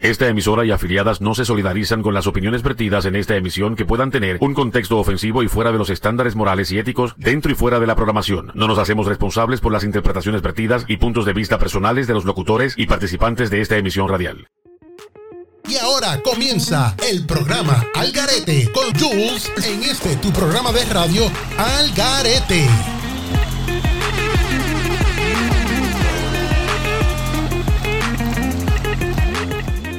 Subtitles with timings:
[0.00, 3.84] Esta emisora y afiliadas no se solidarizan con las opiniones vertidas en esta emisión que
[3.84, 7.54] puedan tener un contexto ofensivo y fuera de los estándares morales y éticos dentro y
[7.54, 8.50] fuera de la programación.
[8.54, 12.24] No nos hacemos responsables por las interpretaciones vertidas y puntos de vista personales de los
[12.24, 14.48] locutores y participantes de esta emisión radial.
[15.68, 22.99] Y ahora comienza el programa Algarete con Jules en este tu programa de radio Algarete.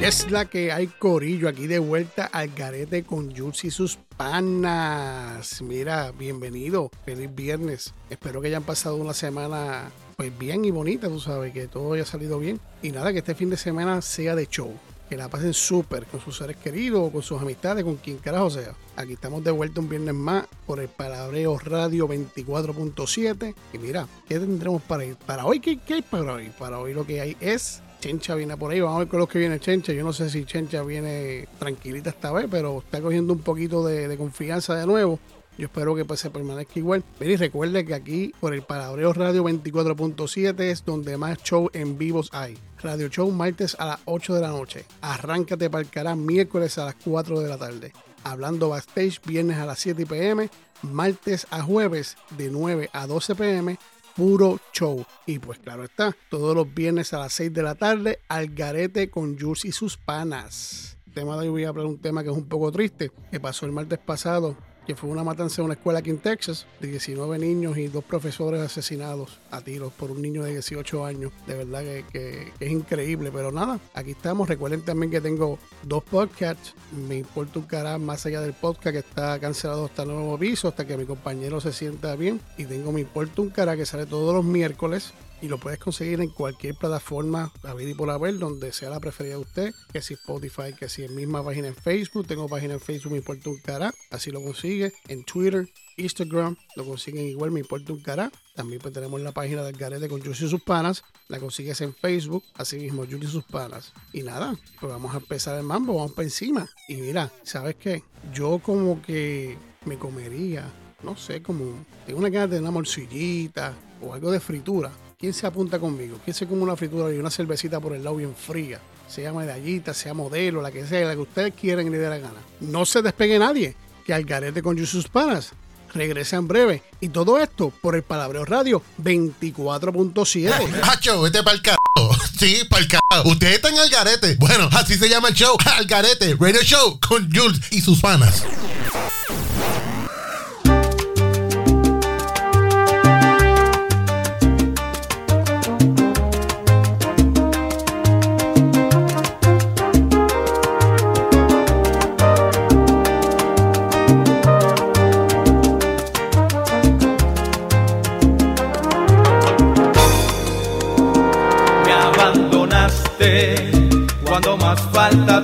[0.02, 5.62] Es la que hay corillo aquí de vuelta al garete con Jules y sus panas.
[5.62, 7.94] Mira, bienvenido, feliz viernes.
[8.10, 12.04] Espero que hayan pasado una semana pues bien y bonita, tú sabes, que todo haya
[12.04, 12.58] salido bien.
[12.82, 14.74] Y nada, que este fin de semana sea de show.
[15.08, 18.74] Que la pasen súper con sus seres queridos, con sus amistades, con quien carajo sea.
[18.96, 23.54] Aquí estamos de vuelta un viernes más por el Palabreo Radio 24.7.
[23.72, 25.14] Y mira, ¿qué tendremos para ir?
[25.14, 26.50] Para hoy, ¿qué, ¿qué hay para hoy?
[26.58, 28.80] Para hoy lo que hay es Chencha viene por ahí.
[28.80, 29.92] Vamos a ver con los que viene Chencha.
[29.92, 34.16] Yo no sé si Chencha viene tranquilita esta vez, pero está cogiendo un poquito de,
[34.16, 35.20] confianza de nuevo.
[35.56, 37.04] Yo espero que pues, se permanezca igual.
[37.16, 41.96] Pero y recuerde que aquí por el Palabreo Radio 24.7 es donde más show en
[41.96, 42.58] vivos hay.
[42.82, 44.84] Radio Show martes a las 8 de la noche.
[45.00, 47.92] Arráncate para el cara miércoles a las 4 de la tarde.
[48.24, 50.50] Hablando backstage viernes a las 7 pm.
[50.82, 53.78] Martes a jueves de 9 a 12 pm
[54.16, 55.04] puro show.
[55.26, 59.10] Y pues claro está, todos los viernes a las 6 de la tarde, al garete
[59.10, 60.98] con Jules y sus panas.
[61.06, 63.40] El tema de hoy voy a hablar un tema que es un poco triste, que
[63.40, 66.88] pasó el martes pasado que fue una matanza en una escuela aquí en Texas, de
[66.88, 71.32] 19 niños y dos profesores asesinados a tiros por un niño de 18 años.
[71.46, 74.48] De verdad que, es increíble, pero nada, aquí estamos.
[74.48, 76.74] Recuerden también que tengo dos podcasts.
[77.08, 80.86] Me importa un carajo más allá del podcast que está cancelado hasta nuevo aviso, hasta
[80.86, 82.40] que mi compañero se sienta bien.
[82.58, 85.12] Y tengo Me importa un cara que sale todos los miércoles
[85.42, 89.00] y lo puedes conseguir en cualquier plataforma, a ver y por haber, donde sea la
[89.00, 92.74] preferida de usted, que si Spotify, que si en misma página en Facebook, tengo página
[92.74, 97.50] en Facebook, me importa un cara, así lo consigue, en Twitter, Instagram, lo consiguen igual,
[97.50, 98.30] me importa un cara.
[98.54, 101.94] También pues tenemos la página del Garete con Jules y sus panas, la consigues en
[101.94, 103.92] Facebook, así mismo Jules y sus panas.
[104.12, 106.68] Y nada, pues vamos a empezar el mambo, vamos para encima.
[106.88, 108.04] Y mira, ¿sabes qué?
[108.32, 110.70] Yo como que me comería,
[111.02, 115.46] no sé, como tengo una ganas de una morcillita o algo de fritura ¿Quién se
[115.46, 116.18] apunta conmigo?
[116.24, 118.80] ¿Quién se come una fritura y una cervecita por el lado bien fría?
[119.06, 122.18] Sea medallita, sea modelo, la que sea, la que ustedes quieran y le dé la
[122.18, 122.40] gana.
[122.58, 125.52] No se despegue nadie, que al garete con sus panas
[125.94, 126.82] regresa en breve.
[126.98, 130.80] Y todo esto por el Palabreo Radio 24.7.
[130.82, 131.78] ¡Hacho, vete para el carajo!
[132.36, 133.28] Sí, para el carajo.
[133.28, 134.34] Ustedes están al garete.
[134.40, 135.56] Bueno, así se llama el show.
[135.76, 136.34] Al garete.
[136.40, 138.42] Radio Show con Jules y sus panas.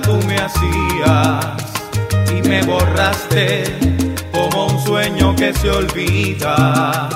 [0.01, 1.45] Tú me hacías
[2.31, 3.63] y me borraste
[4.31, 7.09] como un sueño que se olvida.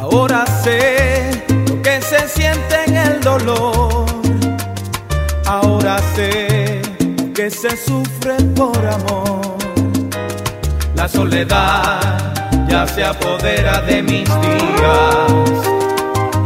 [0.00, 4.06] Ahora sé lo que se siente en el dolor.
[5.46, 6.80] Ahora sé
[7.34, 9.56] que se sufre por amor.
[10.94, 12.32] La soledad
[12.68, 15.32] ya se apodera de mis días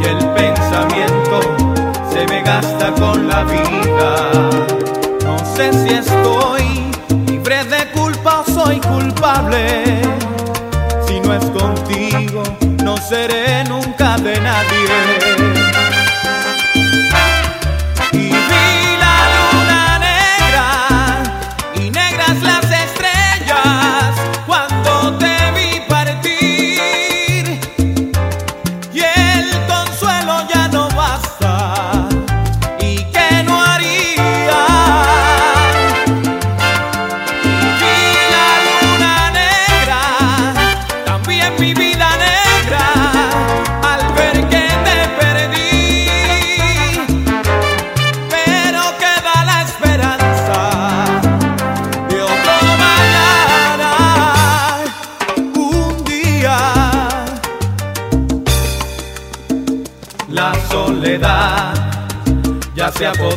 [0.00, 1.41] y el pensamiento
[2.12, 4.88] se me gasta con la vida
[5.44, 6.91] sé si estoy
[7.26, 10.03] libre de culpa o soy culpable.
[11.06, 12.43] Si no es contigo,
[12.82, 15.28] no seré nunca de nadie.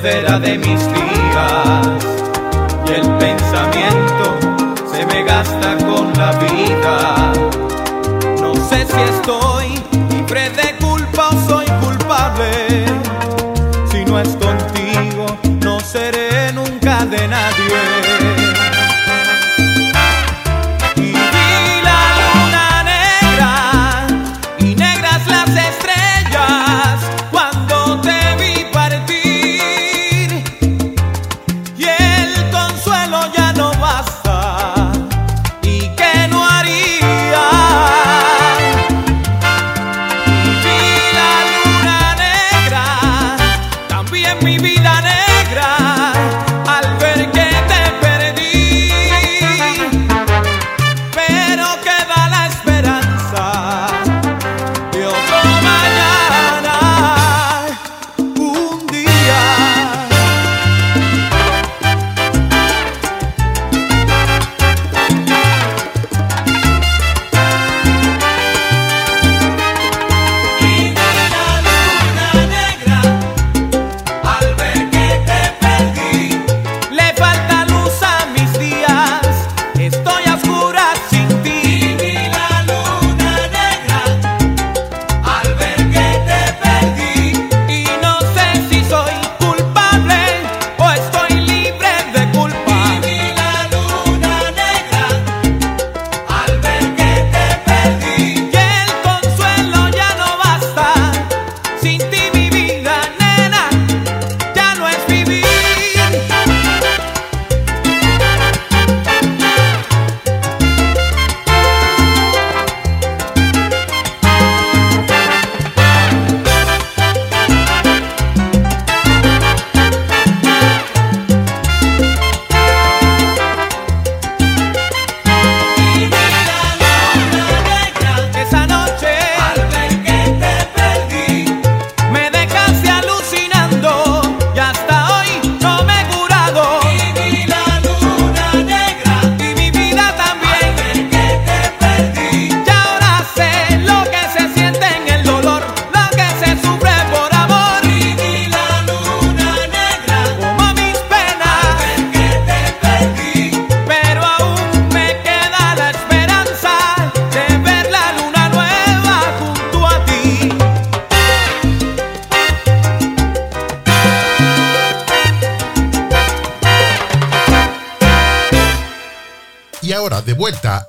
[0.02, 1.01] Apodera de mis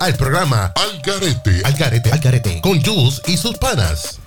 [0.03, 4.19] al programa Algarete, Algarete, Algarete, con Jules y sus panas.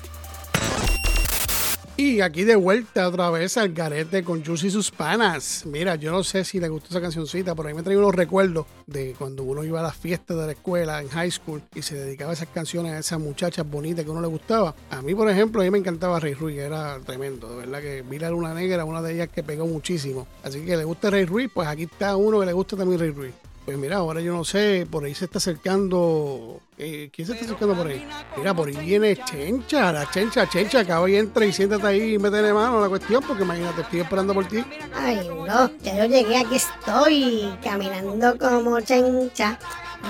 [1.98, 5.66] Y aquí de vuelta otra vez al garete con Jules y sus panas.
[5.66, 8.16] Mira, yo no sé si le gustó esa cancioncita, pero a mí me trae unos
[8.16, 11.82] recuerdos de cuando uno iba a las fiestas de la escuela en high school y
[11.82, 14.74] se dedicaba a esas canciones a esas muchachas bonitas que uno le gustaba.
[14.92, 18.02] A mí, por ejemplo, a mí me encantaba Rey Ruiz, era tremendo, de verdad que
[18.02, 20.26] vi la Luna Negra, una de ellas que pegó muchísimo.
[20.42, 23.12] Así que le gusta Rey Ruiz, pues aquí está uno que le gusta también Rey
[23.12, 23.34] Ruiz.
[23.66, 26.62] Pues mira, ahora yo no sé, por ahí se está acercando.
[26.78, 28.08] Eh, ¿Quién se está acercando por ahí?
[28.38, 32.20] Mira, por ahí viene Chencha, la Chencha, Chencha, acaba y entra y siéntate ahí y
[32.20, 34.64] métele mano a la cuestión, porque imagínate, estoy esperando por ti.
[34.94, 39.58] Ay, no, ya yo llegué, aquí estoy, caminando como Chencha.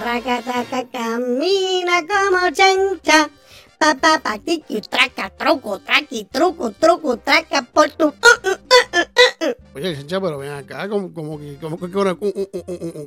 [0.04, 3.30] Racataca, camina como Chencha.
[3.78, 8.08] Pa, pa, pa, tiki, traca, truco, traqui, truco, truco, traca, por tu.
[8.08, 11.92] Uh, uh, uh, Oye, Chencha, pero ven acá, como, como que, como que,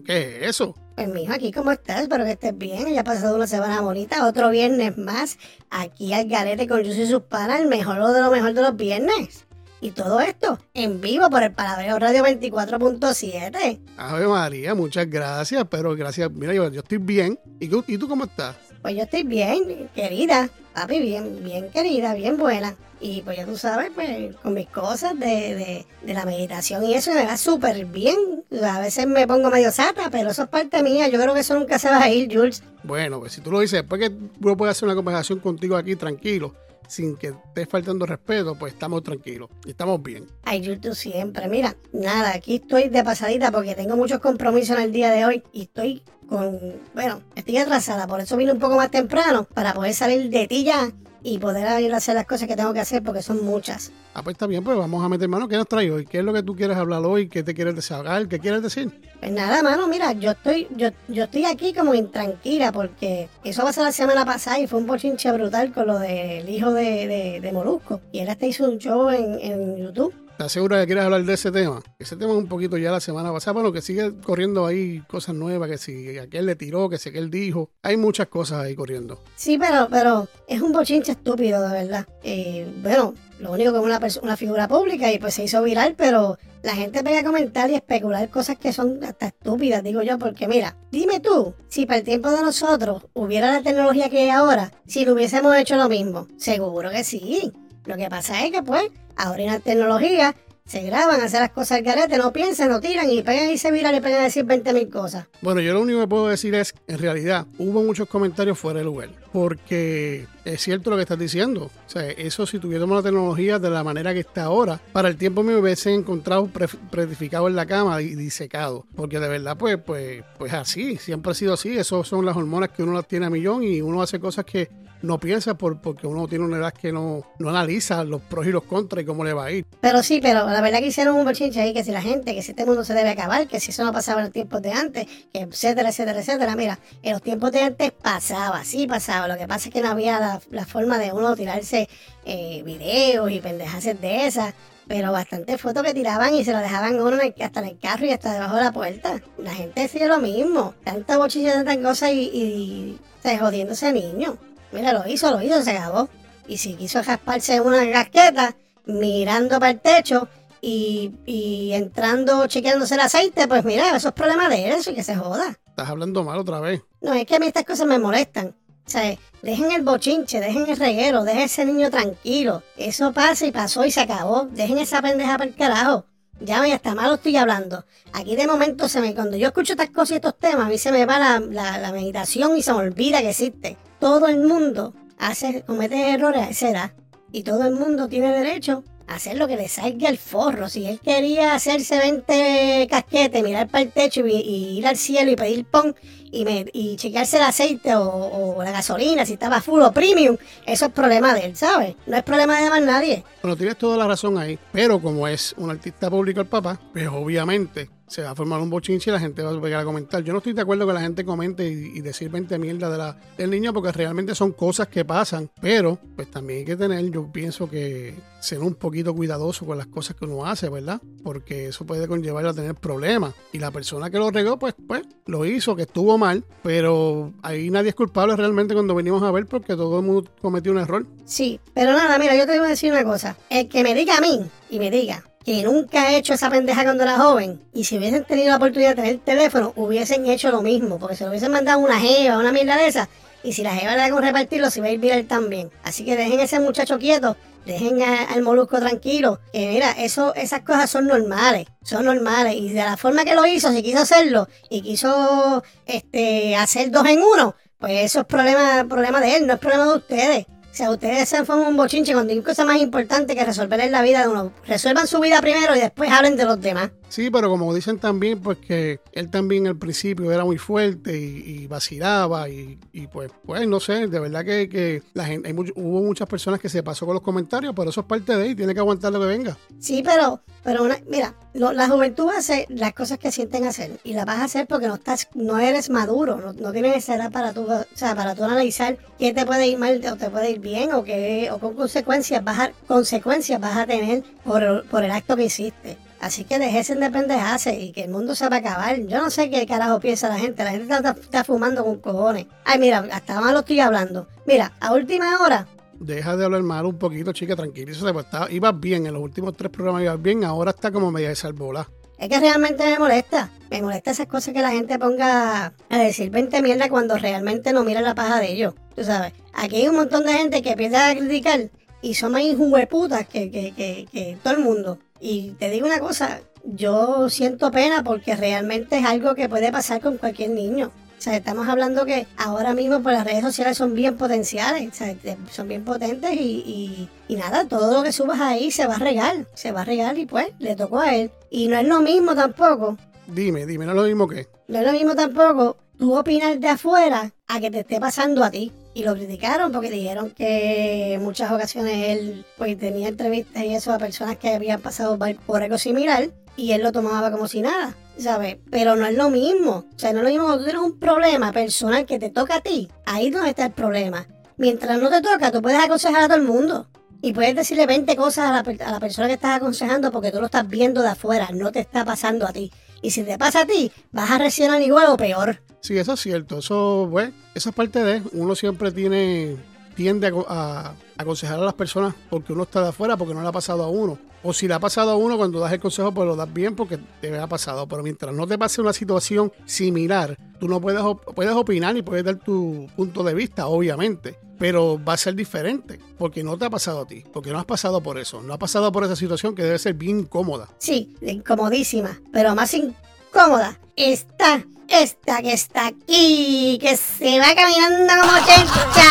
[0.05, 0.75] ¿qué es eso?
[0.95, 2.93] Pues mijo, aquí cómo estás, espero que estés bien.
[2.93, 5.39] Ya ha pasado una semana bonita, otro viernes más,
[5.71, 8.77] aquí al garete con Yo y sus panas, el mejor de lo mejor de los
[8.77, 9.47] viernes.
[9.81, 13.81] Y todo esto en vivo por el Paladeo Radio 24.7.
[13.97, 16.31] Ave María, muchas gracias, pero gracias.
[16.33, 17.39] Mira, yo, yo estoy bien.
[17.61, 18.57] ¿Y tú, ¿Y tú cómo estás?
[18.83, 20.49] Pues yo estoy bien, querida.
[20.75, 22.77] Papi, bien, bien querida, bien buena.
[23.01, 27.25] Y pues ya tú sabes, pues con mis cosas de, la meditación y eso me
[27.25, 28.17] va súper bien.
[28.63, 31.09] A veces me pongo medio sata, pero eso es parte mía.
[31.09, 32.63] Yo creo que eso nunca se va a ir, Jules.
[32.83, 35.95] Bueno, pues si tú lo dices, después que uno puede hacer una conversación contigo aquí
[35.95, 36.55] tranquilo,
[36.89, 40.27] sin que estés faltando respeto, pues estamos tranquilos y estamos bien.
[40.43, 41.47] Ay, Jules, tú siempre.
[41.49, 45.43] Mira, nada, aquí estoy de pasadita porque tengo muchos compromisos en el día de hoy
[45.53, 46.59] y estoy con,
[46.95, 50.65] bueno, estoy atrasada, por eso vine un poco más temprano para poder salir de ti
[50.65, 50.91] ya
[51.23, 53.91] y poder ir a hacer las cosas que tengo que hacer porque son muchas.
[54.15, 55.49] Ah, pues está bien, pues vamos a meter mano.
[55.49, 56.07] ¿Qué nos trae hoy?
[56.07, 57.29] ¿Qué es lo que tú quieres hablar hoy?
[57.29, 58.29] ¿Qué te quieres desahogar?
[58.29, 58.91] ¿Qué quieres decir?
[59.21, 63.83] Pues nada, mano, mira, yo estoy, yo, yo estoy aquí como intranquila porque eso pasó
[63.83, 68.01] la semana pasada y fue un bochinche brutal con lo del hijo de, de, Molusco.
[68.13, 71.35] Y él hasta hizo un show en, en YouTube ¿Estás segura que quieres hablar de
[71.35, 71.83] ese tema?
[71.99, 75.35] Ese tema es un poquito ya la semana pasada, bueno, que sigue corriendo ahí cosas
[75.35, 77.71] nuevas, que si aquel le tiró, que si aquel dijo.
[77.83, 79.21] Hay muchas cosas ahí corriendo.
[79.35, 82.07] Sí, pero, pero es un bochinche estúpido, de verdad.
[82.23, 85.97] Eh, bueno, lo único que es una, una figura pública y pues se hizo viral,
[85.99, 90.21] pero la gente pega a comentar y especular cosas que son hasta estúpidas, digo yo,
[90.21, 94.31] porque mira, dime tú, si para el tiempo de nosotros hubiera la tecnología que hay
[94.31, 97.53] ahora, si lo hubiésemos hecho lo mismo, seguro que sí.
[97.89, 98.83] Lo que pasa es que pues
[99.17, 103.09] ahora hay una tecnología, se graban, hacen las cosas al garete, no piensan, no tiran
[103.11, 105.27] y pegan y se viran y pegan a decir 20 mil cosas.
[105.41, 108.85] Bueno, yo lo único que puedo decir es, en realidad, hubo muchos comentarios fuera de
[108.85, 109.09] lugar.
[109.33, 111.71] Porque es cierto lo que estás diciendo.
[111.87, 115.17] O sea, eso si tuviéramos la tecnología de la manera que está ahora, para el
[115.17, 118.85] tiempo me hubiese encontrado pre- predificado en la cama y disecado.
[118.95, 121.79] Porque de verdad, pues, pues, pues así, siempre ha sido así.
[121.79, 124.69] Eso son las hormonas que uno las tiene a millón y uno hace cosas que
[125.03, 128.51] no piensa por, porque uno tiene una edad que no, no analiza los pros y
[128.51, 129.65] los contras y cómo le va a ir.
[129.81, 132.43] Pero sí, pero la verdad que hicieron un bochinche ahí que si la gente, que
[132.43, 134.73] si este mundo se debe acabar, que si eso no pasaba en los tiempos de
[134.73, 136.57] antes, que etcétera, etcétera, etcétera.
[136.57, 139.29] Mira, en los tiempos de antes pasaba, sí pasaba.
[139.29, 141.89] Lo que pasa es que no había la, forma de uno tirarse
[142.25, 144.55] eh, videos y pendejaces de esas.
[144.87, 148.11] Pero bastantes fotos que tiraban y se las dejaban uno hasta en el carro y
[148.11, 149.21] hasta debajo de la puerta.
[149.37, 150.75] La gente hacía lo mismo.
[150.83, 154.39] Tanta bochinche, tantas cosas y, y, sea, jodiéndose niño.
[154.73, 156.09] Mira, lo hizo, lo hizo, se acabó.
[156.47, 158.55] Y si quiso rasparse una casqueta,
[158.87, 160.29] mirando para el techo
[160.61, 164.95] y, y entrando, chequeándose el aceite, pues mira, eso es problema de él, eso y
[164.95, 165.57] que se joda.
[165.69, 166.81] Estás hablando mal otra vez.
[167.01, 168.55] No, es que a mí estas cosas me molestan.
[168.87, 172.63] O sea, dejen el bochinche, dejen el reguero, dejen ese niño tranquilo.
[172.77, 174.49] Eso pasa y pasó y se acabó.
[174.51, 176.07] Dejen esa pendeja para el carajo.
[176.41, 177.85] Ya me hasta malo estoy hablando.
[178.13, 180.79] Aquí de momento se me, cuando yo escucho estas cosas y estos temas, a mí
[180.79, 183.77] se me va la, la- la meditación y se me olvida que existe.
[184.01, 186.93] Todo el mundo hace, comete errores a esa edad.
[187.33, 190.69] Y todo el mundo tiene derecho a hacer lo que le salga el forro.
[190.69, 195.31] Si él quería hacerse 20 casquetes, mirar para el techo y, y ir al cielo
[195.33, 195.95] y pedir pon
[196.31, 200.93] y, chequearse el aceite o, o la gasolina, si estaba full o premium, eso es
[200.93, 201.97] problema de él, ¿sabes?
[202.07, 203.25] No es problema de más nadie.
[203.43, 207.09] Bueno, tienes toda la razón ahí, pero como es un artista público el papá, pues
[207.09, 210.23] obviamente se va a formar un bochinche y la gente va a pegar a comentar.
[210.25, 212.99] Yo no estoy de acuerdo que la gente comente y, y decir 20 mierda de
[212.99, 217.11] la, del niño porque realmente son cosas que pasan, pero pues también hay que tener,
[217.11, 221.01] yo pienso que ser un poquito cuidadoso con las cosas que uno hace, ¿verdad?
[221.23, 223.35] Porque eso puede conllevar a tener problemas.
[223.53, 227.71] Y la persona que lo regó, pues, pues lo hizo, que estuvo mal, pero ahí
[227.71, 231.07] nadie es culpable realmente cuando venimos a ver porque todo el mundo cometió un error.
[231.25, 233.37] Sí, pero nada, mira, yo te voy a decir una cosa.
[233.49, 236.85] El que me diga a mí y me diga que nunca ha hecho esa pendeja
[236.85, 240.61] cuando era joven y si hubiesen tenido la oportunidad de tener teléfono, hubiesen hecho lo
[240.61, 243.09] mismo, porque se lo hubiesen mandado una jeva, una mierda de esa,
[243.49, 245.71] y si la jeva le con repartirlo, se va a ir viral también.
[245.83, 250.91] Así que dejen a ese muchacho quieto, dejen al molusco tranquilo, que mira, esas cosas
[250.91, 254.83] son normales, son normales, y de la forma que lo hizo, si quiso hacerlo y
[254.83, 259.87] quiso este hacer dos en uno, pues eso es problema, de él, no es problema
[259.87, 260.47] de ustedes.
[260.71, 263.91] O sea, ustedes se forman un bochinche cuando hay cosas más importantes que resolver en
[263.91, 264.53] la vida de uno.
[264.65, 266.91] Resuelvan su vida primero y después hablen de los demás.
[267.09, 271.67] Sí, pero como dicen también, pues que él también al principio era muy fuerte y,
[271.67, 275.73] vacilaba y, y, pues, pues no sé, de verdad que, que la gente, hay much-
[275.75, 278.57] hubo muchas personas que se pasó con los comentarios, pero eso es parte de él,
[278.57, 279.57] tiene que aguantar lo que venga.
[279.79, 284.13] Sí, pero, pero una, mira, lo- la juventud hace las cosas que sienten hacer y
[284.13, 287.33] las vas a hacer porque no estás, no eres maduro, no, no tienes esa edad
[287.33, 290.51] para tú, o sea, para tú analizar qué te puede ir mal o te puede
[290.51, 295.03] ir bien o qué, o con consecuencias vas a, consecuencias vas a tener por, por
[295.05, 295.97] el acto que hiciste.
[296.21, 298.99] Así que dejesen de pendejarse y que el mundo se va a acabar.
[299.07, 300.65] Yo no sé qué carajo piensa la gente.
[300.65, 302.47] La gente está, está fumando con cojones.
[302.65, 304.27] Ay, mira, hasta más lo estoy hablando.
[304.47, 305.67] Mira, a última hora,
[306.01, 309.57] Deja de hablar mal un poquito, chica, tranquilízate, pues estaba, ibas bien, en los últimos
[309.57, 311.89] tres programas ibas bien, ahora está como media de salvola.
[312.19, 313.51] Es que realmente me molesta.
[313.71, 317.85] Me molesta esas cosas que la gente ponga a decir 20 mierda cuando realmente no
[317.85, 318.75] mira la paja de ellos.
[318.95, 321.71] Tú sabes, aquí hay un montón de gente que empieza a criticar
[322.01, 324.99] y son más hueputas que, que, que, que todo el mundo.
[325.21, 330.01] Y te digo una cosa, yo siento pena porque realmente es algo que puede pasar
[330.01, 330.91] con cualquier niño.
[331.19, 334.95] O sea, estamos hablando que ahora mismo por las redes sociales son bien potenciales, o
[334.95, 338.87] sea, te- son bien potentes y, y, y nada, todo lo que subas ahí se
[338.87, 341.33] va a regar, se va a regar y pues le tocó a él.
[341.51, 342.97] Y no es lo mismo tampoco,
[343.27, 344.47] Dime, dime, no es lo mismo que.
[344.69, 348.51] no es lo mismo tampoco tú opinar de afuera a que te esté pasando a
[348.51, 348.73] ti.
[348.99, 353.93] Y lo criticaron porque dijeron que en muchas ocasiones él pues tenía entrevistas y eso
[353.93, 357.95] a personas que habían pasado por algo similar y él lo tomaba como si nada,
[358.19, 358.57] ¿sabes?
[358.73, 359.85] Pero no es lo mismo.
[359.95, 362.57] O sea, no es lo mismo cuando tú tienes un problema personal que te toca
[362.57, 362.89] a ti.
[363.07, 364.27] Ahí es donde está el problema.
[364.57, 366.89] Mientras no te toca, tú puedes aconsejar a todo el mundo.
[367.23, 370.41] Y puedes decirle 20 cosas a la, a la persona que estás aconsejando porque tú
[370.41, 372.73] lo estás viendo de afuera, no te está pasando a ti.
[373.03, 375.61] Y si te pasa a ti, vas a reaccionar igual o peor.
[375.81, 376.59] Sí, eso es cierto.
[376.59, 378.23] Eso, pues, esa es parte de.
[378.33, 379.57] Uno siempre tiene.
[379.95, 383.43] tiende a, co- a aconsejar a las personas porque uno está de afuera, porque no
[383.43, 384.19] le ha pasado a uno.
[384.43, 386.77] O si le ha pasado a uno, cuando das el consejo, pues lo das bien
[386.77, 387.87] porque te ha pasado.
[387.89, 391.03] Pero mientras no te pase una situación similar, tú no puedes,
[391.35, 394.39] puedes opinar y puedes dar tu punto de vista, obviamente.
[394.59, 397.65] Pero va a ser diferente porque no te ha pasado a ti, porque no has
[397.65, 398.43] pasado por eso.
[398.43, 400.69] No has pasado por esa situación que debe ser bien incómoda.
[400.79, 408.39] Sí, incomodísima, pero más incómoda está esta que está aquí, que se va caminando como
[408.39, 409.03] chencha.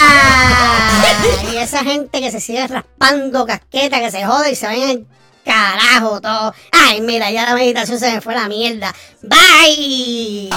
[1.51, 5.07] Y esa gente que se sigue raspando casqueta, que se jode y se vayan en
[5.45, 6.53] carajo todo.
[6.71, 8.93] Ay, mira, ya la meditación se me fue a la mierda.
[9.21, 10.49] Bye.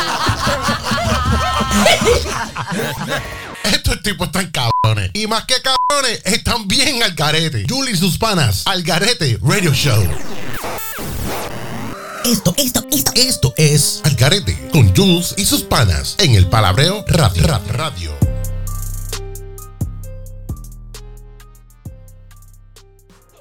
[3.64, 5.10] Estos tipos están cabrones.
[5.14, 7.66] Y más que cabrones, están bien al garete.
[7.68, 10.02] Julie y sus panas, al garete Radio Show.
[12.24, 13.12] Esto, esto, esto.
[13.14, 17.46] Esto es Al Garete con Jules y sus panas en el Palabreo Radio.
[17.46, 18.12] Rap Radio.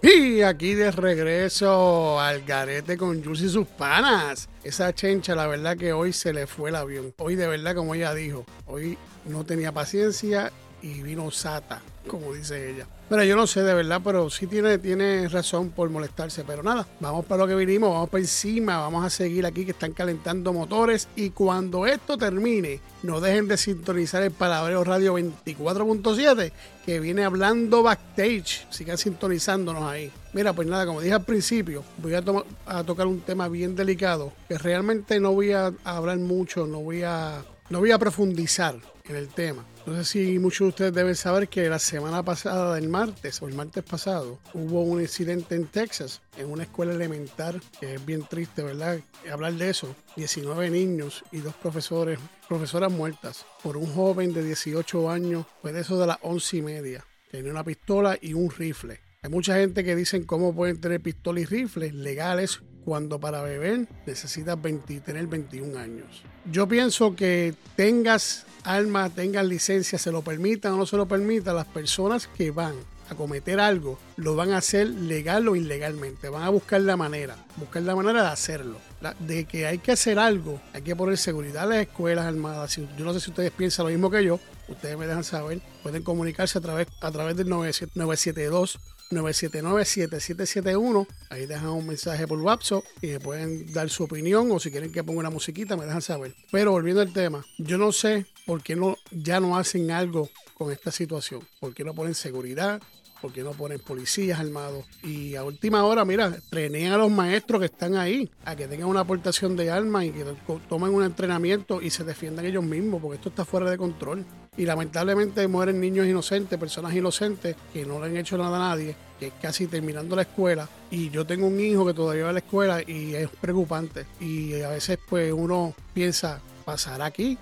[0.02, 4.48] Y aquí de regreso al garete con Jules y sus panas.
[4.64, 7.14] Esa chencha, la verdad que hoy se le fue el avión.
[7.18, 12.72] Hoy de verdad, como ella dijo, hoy no tenía paciencia y vino sata, como dice
[12.72, 12.88] ella.
[13.10, 16.44] Pero yo no sé de verdad, pero sí tiene, tiene razón por molestarse.
[16.46, 19.72] Pero nada, vamos para lo que vinimos, vamos para encima, vamos a seguir aquí que
[19.72, 21.08] están calentando motores.
[21.16, 26.52] Y cuando esto termine, no dejen de sintonizar el Palabreo Radio 24.7
[26.86, 28.68] que viene hablando backstage.
[28.70, 30.12] Sigan sintonizándonos ahí.
[30.34, 32.24] Mira, pues nada, como dije al principio, voy a,
[32.68, 37.02] a tocar un tema bien delicado que realmente no voy a hablar mucho, no voy
[37.02, 38.76] a, no voy a profundizar
[39.10, 39.66] en el tema.
[39.86, 43.48] No sé si muchos de ustedes deben saber que la semana pasada, el martes o
[43.48, 48.24] el martes pasado, hubo un incidente en Texas, en una escuela elemental, que es bien
[48.30, 49.00] triste, ¿verdad?
[49.32, 49.96] Hablar de eso.
[50.16, 55.82] 19 niños y dos profesores, profesoras muertas por un joven de 18 años, fue de
[55.82, 57.06] eso de las 11 y media.
[57.32, 59.00] Tenía una pistola y un rifle.
[59.22, 63.88] Hay mucha gente que dicen cómo pueden tener pistola y rifles legales cuando para beber
[64.06, 66.24] necesitas 20 tener 21 años.
[66.52, 71.56] Yo pienso que tengas arma, tengas licencia, se lo permitan o no se lo permitan,
[71.56, 72.76] las personas que van
[73.10, 76.30] a cometer algo lo van a hacer legal o ilegalmente.
[76.30, 78.78] Van a buscar la manera, buscar la manera de hacerlo.
[79.02, 82.72] La- de que hay que hacer algo, hay que poner seguridad en las escuelas armadas.
[82.74, 85.62] Si- Yo no sé si ustedes piensan lo mismo que yo, ustedes me dejan saber.
[85.84, 88.80] Pueden comunicarse a través, a través del 97 972
[89.12, 91.08] 979-7771.
[91.30, 94.92] Ahí dejan un mensaje por WhatsApp y me pueden dar su opinión o si quieren
[94.92, 96.36] que ponga una musiquita me dejan saber.
[96.52, 100.72] Pero volviendo al tema, yo no sé por qué no, ya no hacen algo con
[100.72, 101.42] esta situación.
[101.60, 102.82] ¿Por qué no ponen seguridad?
[103.22, 104.86] ¿Por qué no ponen policías armados?
[105.04, 108.88] Y a última hora, mira, trenean a los maestros que están ahí a que tengan
[108.88, 113.02] una aportación de armas y que to- tomen un entrenamiento y se defiendan ellos mismos,
[113.02, 114.26] porque esto está fuera de control.
[114.56, 118.96] Y lamentablemente mueren niños inocentes, personas inocentes que no le han hecho nada a nadie,
[119.20, 120.68] que es casi terminando la escuela.
[120.90, 124.06] Y yo tengo un hijo que todavía va a la escuela y es preocupante.
[124.22, 127.38] Y a veces pues uno piensa, ¿pasará aquí?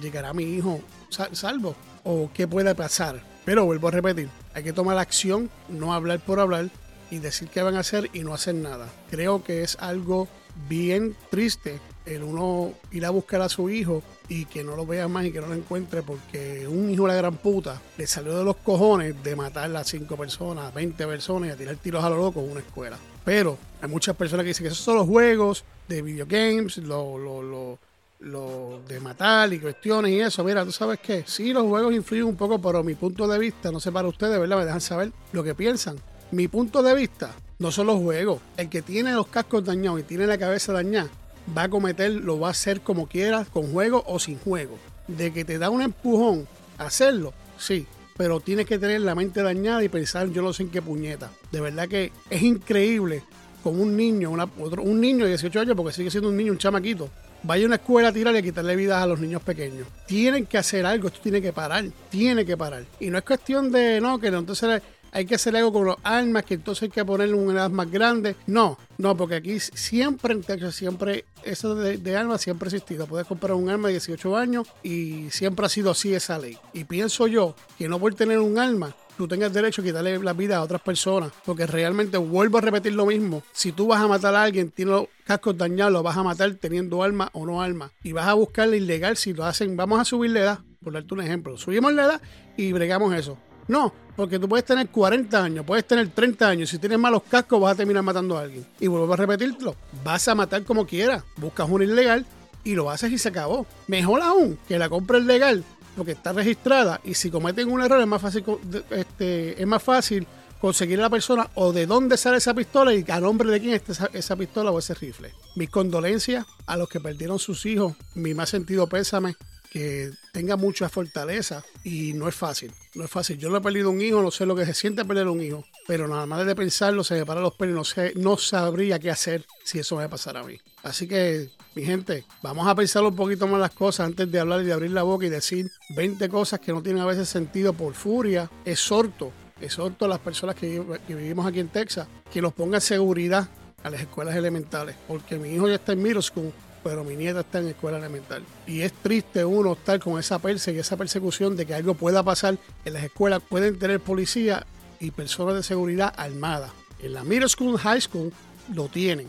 [0.00, 1.74] ¿Llegará mi hijo sal- salvo?
[2.04, 3.22] ¿O qué puede pasar?
[3.44, 6.68] Pero vuelvo a repetir, hay que tomar acción, no hablar por hablar
[7.10, 8.88] y decir qué van a hacer y no hacer nada.
[9.10, 10.28] Creo que es algo
[10.68, 15.08] bien triste el uno ir a buscar a su hijo y que no lo vea
[15.08, 18.36] más y que no lo encuentre porque un hijo de la gran puta le salió
[18.36, 22.02] de los cojones de matar a cinco personas, a 20 personas y a tirar tiros
[22.02, 22.98] a lo loco en una escuela.
[23.24, 27.42] Pero hay muchas personas que dicen que esos son los juegos de videogames, lo, lo,
[27.42, 27.78] lo,
[28.20, 30.42] lo de matar y cuestiones y eso.
[30.44, 33.70] Mira, tú sabes qué, sí, los juegos influyen un poco, pero mi punto de vista,
[33.70, 34.58] no sé para ustedes, ¿verdad?
[34.58, 35.96] Me dejan saber lo que piensan.
[36.32, 38.40] Mi punto de vista no son los juegos.
[38.56, 41.08] El que tiene los cascos dañados y tiene la cabeza dañada,
[41.56, 44.78] va a cometer, lo va a hacer como quiera, con juego o sin juego.
[45.06, 47.86] De que te da un empujón hacerlo, sí.
[48.16, 51.30] Pero tienes que tener la mente dañada y pensar, yo no sé en qué puñeta.
[51.52, 53.22] De verdad que es increíble
[53.62, 56.50] como un niño, una- otro, un niño de 18 años, porque sigue siendo un niño,
[56.52, 57.08] un chamaquito,
[57.48, 59.88] vaya a una escuela a tirar y a quitarle vidas a los niños pequeños.
[60.06, 62.84] Tienen que hacer algo, esto tiene que parar, tiene que parar.
[63.00, 66.44] Y no es cuestión de, no, que entonces hay que hacer algo con los armas,
[66.44, 68.36] que entonces hay que ponerle una edad más grande.
[68.46, 73.06] No, no, porque aquí siempre en Texas, siempre eso de, de armas siempre ha existido.
[73.06, 76.58] Puedes comprar un arma de 18 años y siempre ha sido así esa ley.
[76.74, 80.32] Y pienso yo que no por tener un arma tú tengas derecho a quitarle la
[80.32, 81.32] vida a otras personas.
[81.44, 83.42] Porque realmente vuelvo a repetir lo mismo.
[83.52, 86.54] Si tú vas a matar a alguien, tiene los cascos dañados, lo vas a matar
[86.54, 87.90] teniendo arma o no arma.
[88.02, 89.76] Y vas a buscarle ilegal si lo hacen.
[89.76, 91.58] Vamos a subir la edad, por darte un ejemplo.
[91.58, 92.22] Subimos la edad
[92.56, 93.36] y bregamos eso.
[93.66, 96.70] No, porque tú puedes tener 40 años, puedes tener 30 años.
[96.70, 98.64] Si tienes malos cascos, vas a terminar matando a alguien.
[98.80, 99.74] Y vuelvo a repetirlo.
[100.04, 101.24] Vas a matar como quieras.
[101.36, 102.24] Buscas una ilegal
[102.64, 103.66] y lo haces y se acabó.
[103.88, 105.64] Mejor aún que la compres legal
[105.98, 108.44] porque está registrada y si cometen un error es más fácil,
[108.90, 110.26] este, es más fácil
[110.60, 113.74] conseguir a la persona o de dónde sale esa pistola y a nombre de quién
[113.74, 115.34] está esa, esa, pistola o ese rifle.
[115.56, 119.36] Mis condolencias a los que perdieron sus hijos, mi más sentido pésame
[119.70, 123.38] que tenga mucha fortaleza y no es fácil, no es fácil.
[123.38, 125.64] Yo no he perdido un hijo, no sé lo que se siente perder un hijo,
[125.86, 129.10] pero nada más de pensarlo se me paran los pelos, no, sé, no sabría qué
[129.10, 130.58] hacer si eso me pasara a mí.
[130.82, 134.62] Así que, mi gente, vamos a pensar un poquito más las cosas antes de hablar
[134.62, 137.72] y de abrir la boca y decir 20 cosas que no tienen a veces sentido
[137.72, 138.50] por furia.
[138.64, 143.48] Exhorto, exhorto a las personas que, vivimos aquí en Texas que los pongan seguridad
[143.84, 147.40] a las escuelas elementales, porque mi hijo ya está en middle school pero mi nieta
[147.40, 148.42] está en escuela elemental.
[148.66, 152.56] Y es triste uno estar con esa persecución, esa persecución de que algo pueda pasar
[152.84, 153.42] en las escuelas.
[153.46, 154.64] Pueden tener policía
[154.98, 156.70] y personas de seguridad armadas.
[157.00, 158.32] En la middle school, high school,
[158.72, 159.28] lo tienen.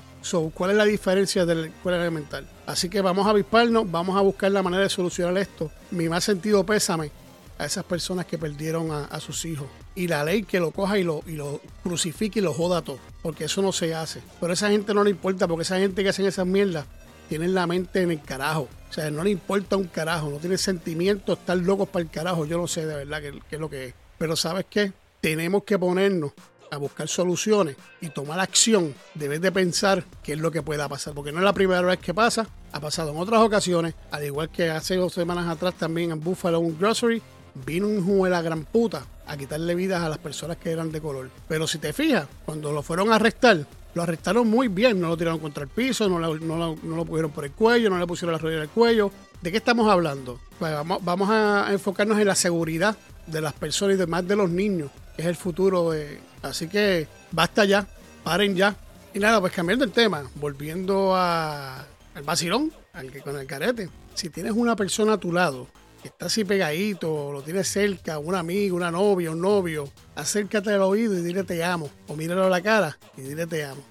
[0.54, 2.48] ¿Cuál es la diferencia de la escuela elemental?
[2.68, 5.72] Así que vamos a avisparnos, vamos a buscar la manera de solucionar esto.
[5.92, 7.12] Mi más sentido pésame
[7.58, 9.68] a esas personas que perdieron a, sus hijos.
[9.96, 13.00] Y la ley que lo coja y lo, y lo crucifique y lo joda todo.
[13.22, 14.22] Porque eso no se hace.
[14.40, 16.86] Pero a esa gente no le importa, porque esa gente que hacen esas mierdas
[17.28, 18.68] tienen la mente en el carajo.
[18.90, 22.46] O sea, no le importa un carajo, no tiene sentimientos, están locos para el carajo.
[22.46, 23.94] Yo no sé de verdad qué es lo que es.
[24.18, 24.94] Pero ¿sabes qué?
[25.22, 26.34] Tenemos que ponernos
[26.72, 31.14] a buscar soluciones y tomar acción, debes de pensar qué es lo que pueda pasar,
[31.14, 34.50] porque no es la primera vez que pasa, ha pasado en otras ocasiones, al igual
[34.50, 37.22] que hace dos semanas atrás también en Buffalo un grocery,
[37.66, 40.92] vino un juego de la gran puta a quitarle vidas a las personas que eran
[40.92, 41.30] de color.
[41.48, 45.18] Pero si te fijas, cuando lo fueron a arrestar, lo arrestaron muy bien, no lo
[45.18, 47.98] tiraron contra el piso, no lo, no lo, no lo pusieron por el cuello, no
[47.98, 49.12] le pusieron la rodilla el cuello.
[49.42, 50.40] ¿De qué estamos hablando?
[50.58, 54.50] Pues vamos, vamos a enfocarnos en la seguridad de las personas y demás de los
[54.50, 55.92] niños, que es el futuro.
[55.92, 56.20] De...
[56.42, 57.88] Así que basta ya,
[58.24, 58.76] paren ya.
[59.14, 61.86] Y nada, pues cambiando el tema, volviendo al
[62.24, 63.90] vacilón, al que con el carete.
[64.14, 65.68] Si tienes una persona a tu lado
[66.02, 70.82] que está así pegadito, lo tienes cerca, un amigo, una novia, un novio, acércate al
[70.82, 71.90] oído y dile te amo.
[72.08, 73.84] O míralo a la cara y dile te amo.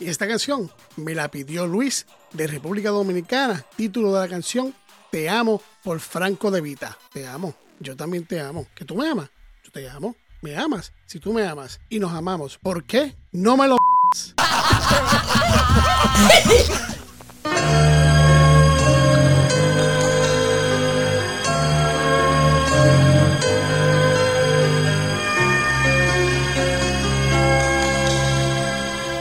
[0.00, 3.64] Y esta canción me la pidió Luis de República Dominicana.
[3.76, 4.74] Título de la canción,
[5.10, 6.96] Te amo por Franco de Vita.
[7.12, 7.54] Te amo.
[7.80, 8.66] Yo también te amo.
[8.74, 9.28] ¿Que tú me amas?
[9.62, 10.16] Yo te amo.
[10.42, 10.92] ¿Me amas?
[11.04, 13.76] Si tú me amas y nos amamos, ¿por qué no me lo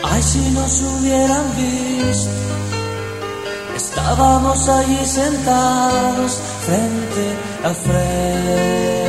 [0.04, 2.32] Ay, si nos hubieran visto,
[3.76, 9.09] estábamos allí sentados frente a frente.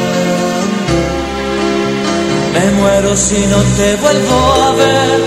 [2.53, 4.37] Me muero si no te vuelvo
[4.67, 5.19] a ver.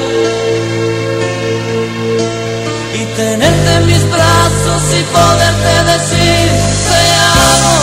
[3.01, 6.47] Y tenerte en mis brazos y poderte decir
[6.91, 7.03] te
[7.41, 7.77] amo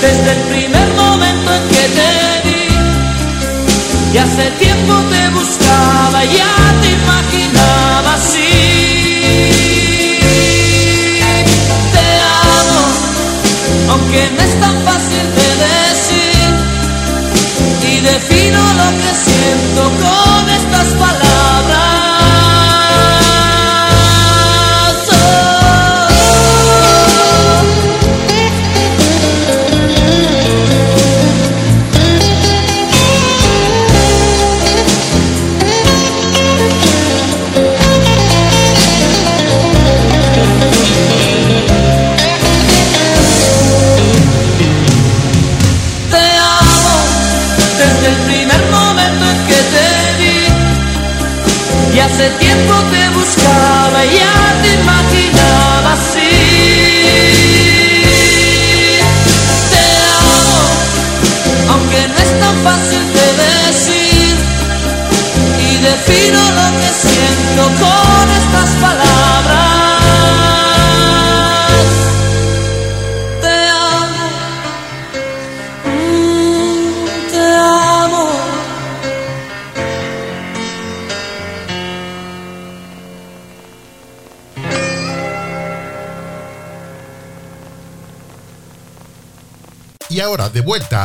[0.00, 2.10] desde el primer momento en que te
[2.44, 2.68] vi.
[4.14, 7.89] Y hace tiempo te buscaba, ya te imaginaba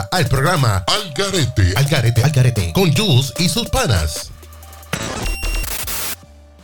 [0.01, 4.31] al programa Al Garete, Al Garete, Al Garete, con Jules y sus panas.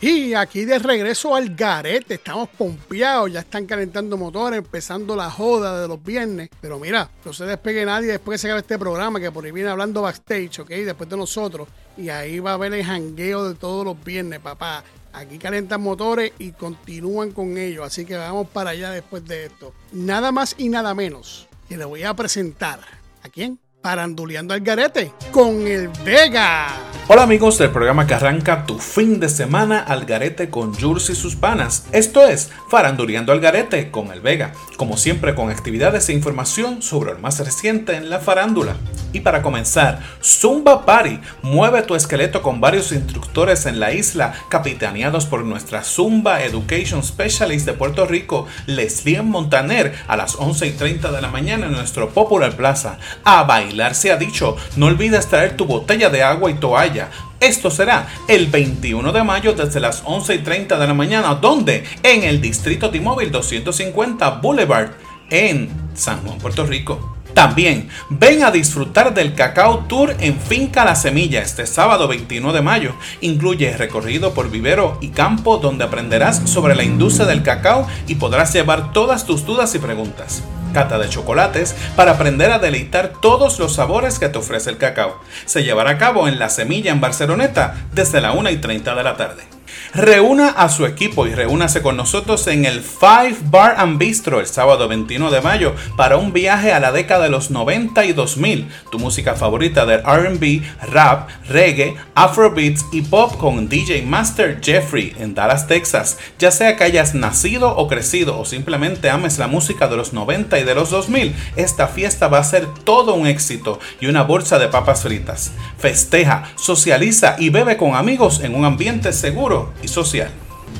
[0.00, 5.80] Y aquí de regreso al garete, estamos pompeados, ya están calentando motores, empezando la joda
[5.80, 6.50] de los viernes.
[6.60, 9.52] Pero mira, no se despegue nadie después que se acabe este programa, que por ahí
[9.52, 10.70] viene hablando backstage, ¿ok?
[10.70, 11.68] Después de nosotros.
[11.96, 14.82] Y ahí va a haber el jangueo de todos los viernes, papá.
[15.12, 19.72] Aquí calentan motores y continúan con ellos, así que vamos para allá después de esto.
[19.92, 23.01] Nada más y nada menos que le voy a presentar.
[23.22, 23.58] ¿A quién?
[23.80, 26.91] Paranduleando al garete con el Vega.
[27.08, 31.16] Hola amigos del programa que arranca tu fin de semana al garete con Jules y
[31.16, 31.84] sus panas.
[31.90, 37.12] Esto es Faranduleando al garete con el Vega, como siempre con actividades e información sobre
[37.12, 38.76] lo más reciente en la farándula.
[39.12, 45.26] Y para comenzar, Zumba Party mueve tu esqueleto con varios instructores en la isla, capitaneados
[45.26, 51.12] por nuestra Zumba Education Specialist de Puerto Rico, Leslie Montaner, a las 11 y 30
[51.12, 52.96] de la mañana en nuestro Popular Plaza.
[53.22, 57.01] A bailar se ha dicho, no olvides traer tu botella de agua y toalla.
[57.40, 61.84] Esto será el 21 de mayo desde las 11 y 30 de la mañana, donde
[62.02, 64.90] en el Distrito T-Mobile 250 Boulevard
[65.30, 67.21] en San Juan, Puerto Rico.
[67.34, 72.62] También ven a disfrutar del Cacao Tour en Finca La Semilla este sábado 21 de
[72.62, 72.94] mayo.
[73.20, 78.52] Incluye recorrido por vivero y campo donde aprenderás sobre la industria del cacao y podrás
[78.52, 80.42] llevar todas tus dudas y preguntas.
[80.74, 85.20] Cata de chocolates para aprender a deleitar todos los sabores que te ofrece el cacao.
[85.44, 89.02] Se llevará a cabo en La Semilla en Barceloneta desde la 1 y 30 de
[89.02, 89.51] la tarde.
[89.94, 94.46] Reúna a su equipo y reúnase con nosotros en el Five Bar and Bistro el
[94.46, 98.70] sábado 21 de mayo para un viaje a la década de los 90 y 2000.
[98.90, 105.34] Tu música favorita de RB, rap, reggae, afrobeats y pop con DJ Master Jeffrey en
[105.34, 106.16] Dallas, Texas.
[106.38, 110.58] Ya sea que hayas nacido o crecido o simplemente ames la música de los 90
[110.58, 114.58] y de los 2000, esta fiesta va a ser todo un éxito y una bolsa
[114.58, 115.52] de papas fritas.
[115.76, 120.30] Festeja, socializa y bebe con amigos en un ambiente seguro y social.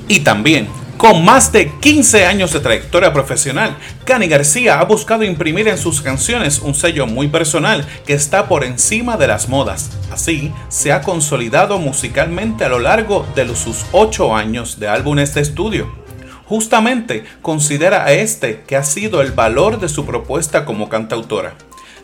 [0.09, 5.67] Y también, con más de 15 años de trayectoria profesional, Cani García ha buscado imprimir
[5.69, 9.91] en sus canciones un sello muy personal que está por encima de las modas.
[10.13, 15.41] Así, se ha consolidado musicalmente a lo largo de sus 8 años de álbumes de
[15.41, 15.91] estudio.
[16.47, 21.55] Justamente considera a este que ha sido el valor de su propuesta como cantautora.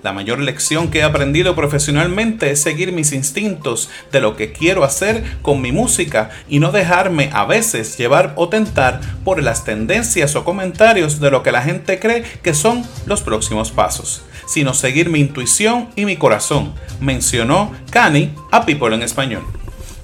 [0.02, 4.84] La mayor lección que he aprendido profesionalmente es seguir mis instintos de lo que quiero
[4.84, 10.37] hacer con mi música y no dejarme a veces llevar o tentar por las tendencias
[10.37, 15.11] o comentarios de lo que la gente cree que son los próximos pasos, sino seguir
[15.11, 19.42] mi intuición y mi corazón, mencionó Cani a People en español.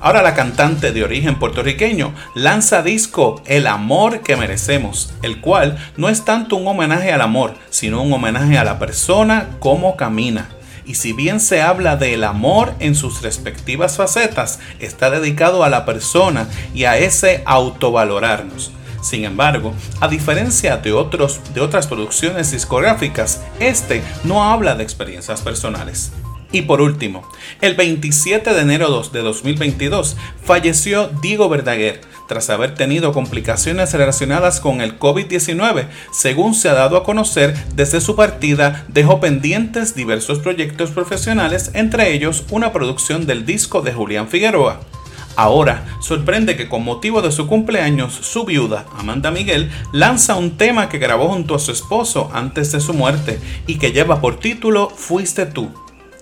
[0.05, 6.11] Ahora la cantante de origen puertorriqueño lanza disco El amor que merecemos, el cual no
[6.11, 10.51] es tanto un homenaje al amor, sino un homenaje a la persona como camina.
[10.85, 15.87] Y si bien se habla del amor en sus respectivas facetas, está dedicado a la
[15.87, 18.73] persona y a ese autovalorarnos.
[19.01, 25.40] Sin embargo, a diferencia de, otros, de otras producciones discográficas, este no habla de experiencias
[25.40, 26.12] personales.
[26.55, 27.29] Y por último,
[27.62, 34.81] el 27 de enero de 2022 falleció Diego Verdaguer tras haber tenido complicaciones relacionadas con
[34.81, 35.88] el COVID-19.
[36.12, 42.12] Según se ha dado a conocer, desde su partida dejó pendientes diversos proyectos profesionales, entre
[42.12, 44.79] ellos una producción del disco de Julián Figueroa.
[45.35, 50.88] Ahora, sorprende que con motivo de su cumpleaños, su viuda, Amanda Miguel, lanza un tema
[50.88, 54.88] que grabó junto a su esposo antes de su muerte y que lleva por título
[54.88, 55.73] Fuiste tú.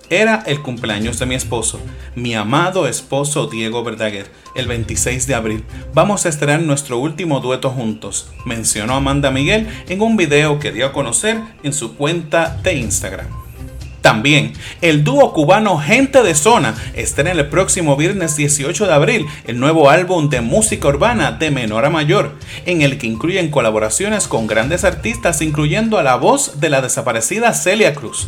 [0.09, 1.79] Era el cumpleaños de mi esposo,
[2.15, 5.63] mi amado esposo Diego Verdaguer, el 26 de abril.
[5.93, 10.87] Vamos a estrenar nuestro último dueto juntos, mencionó Amanda Miguel en un video que dio
[10.87, 13.27] a conocer en su cuenta de Instagram.
[14.01, 19.61] También, el dúo cubano Gente de Zona estrena el próximo viernes 18 de abril el
[19.61, 22.33] nuevo álbum de música urbana de menor a mayor,
[22.65, 27.53] en el que incluyen colaboraciones con grandes artistas, incluyendo a la voz de la desaparecida
[27.53, 28.27] Celia Cruz.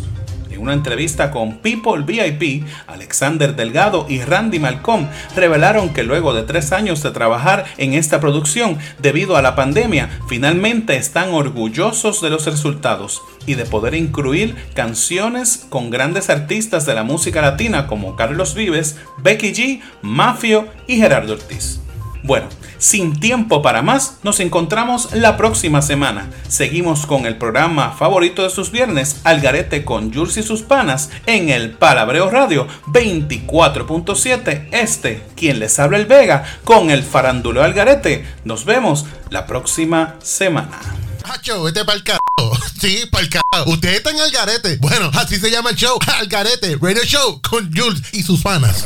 [0.55, 6.43] En una entrevista con People VIP, Alexander Delgado y Randy Malcolm revelaron que luego de
[6.43, 12.29] tres años de trabajar en esta producción debido a la pandemia, finalmente están orgullosos de
[12.29, 18.15] los resultados y de poder incluir canciones con grandes artistas de la música latina como
[18.15, 21.84] Carlos Vives, Becky G, Mafio y Gerardo Ortiz.
[22.25, 26.31] Bueno, sin tiempo para más, nos encontramos la próxima semana.
[26.47, 31.49] Seguimos con el programa favorito de sus viernes, Algarete con Jules y sus panas, en
[31.49, 34.69] el Palabreo Radio 24.7.
[34.71, 38.25] Este, quien les habla el Vega, con el faranduleo Algarete.
[38.43, 40.79] Nos vemos la próxima semana.
[41.25, 42.03] Hacho, este pa'l.
[42.81, 43.69] Sí, pa'l carajo.
[43.69, 44.77] Ustedes están al garete.
[44.77, 45.99] Bueno, así se llama el show.
[46.17, 46.75] Al garete.
[46.81, 48.85] Radio Show con Jules y sus panas.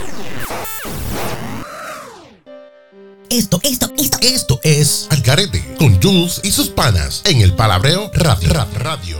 [3.29, 4.17] Esto, esto, esto.
[4.21, 8.49] Esto es Al garete con Jules y sus panas en el Palabreo Radio.
[8.53, 9.17] Ra- Radio.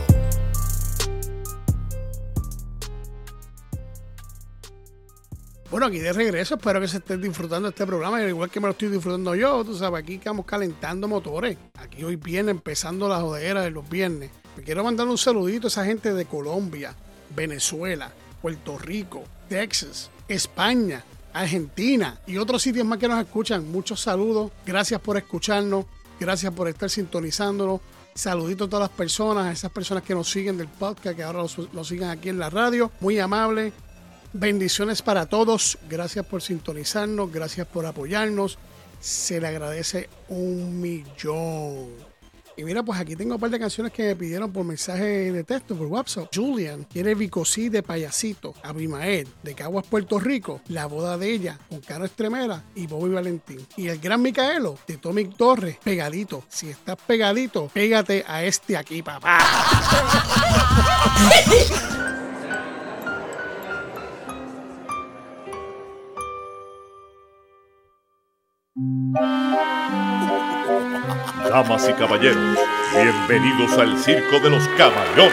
[5.70, 8.66] Bueno, aquí de regreso, espero que se estén disfrutando este programa, al igual que me
[8.66, 11.56] lo estoy disfrutando yo, tú sabes, aquí estamos calentando motores.
[11.78, 14.30] Aquí hoy viene empezando la jodera de los viernes.
[14.56, 16.96] Me quiero mandar un saludito a esa gente de Colombia,
[17.36, 18.10] Venezuela,
[18.42, 23.70] Puerto Rico, Texas, España, Argentina y otros sitios más que nos escuchan.
[23.70, 25.86] Muchos saludos, gracias por escucharnos,
[26.18, 27.80] gracias por estar sintonizándonos.
[28.14, 31.44] Saluditos a todas las personas, a esas personas que nos siguen del podcast, que ahora
[31.72, 32.90] los siguen aquí en la radio.
[33.00, 33.72] Muy amable,
[34.32, 35.78] Bendiciones para todos.
[35.88, 37.32] Gracias por sintonizarnos.
[37.32, 38.58] Gracias por apoyarnos.
[39.00, 42.09] Se le agradece un millón.
[42.56, 45.44] Y mira, pues aquí tengo un par de canciones que me pidieron por mensaje de
[45.44, 46.28] texto, por WhatsApp.
[46.34, 48.54] Julian quiere Vicosí de Payasito.
[48.62, 50.60] Abimael de Caguas, Puerto Rico.
[50.68, 53.66] La boda de ella con Caro Estremera y Bobby Valentín.
[53.76, 55.78] Y el gran Micaelo de Tommy Torres.
[55.82, 56.44] Pegadito.
[56.48, 59.38] Si estás pegadito, pégate a este aquí, papá.
[71.50, 72.58] Damas y caballeros,
[72.94, 75.32] bienvenidos al Circo de los Caballones.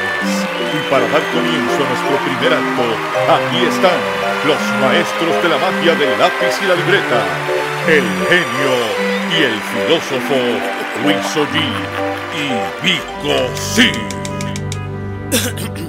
[0.74, 2.86] Y para dar comienzo a nuestro primer acto,
[3.30, 4.00] aquí están
[4.48, 7.24] los maestros de la magia del lápiz y la libreta,
[7.88, 8.74] el genio
[9.30, 10.38] y el filósofo
[11.04, 11.70] Luis Ollí
[12.34, 12.50] y
[12.82, 13.38] Vico.